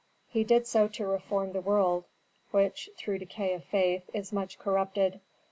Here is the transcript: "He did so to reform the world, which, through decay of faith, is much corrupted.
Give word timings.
"He 0.29 0.43
did 0.43 0.65
so 0.65 0.87
to 0.87 1.05
reform 1.05 1.51
the 1.53 1.61
world, 1.61 2.05
which, 2.49 2.89
through 2.97 3.19
decay 3.19 3.53
of 3.53 3.63
faith, 3.63 4.09
is 4.15 4.33
much 4.33 4.57
corrupted. 4.57 5.19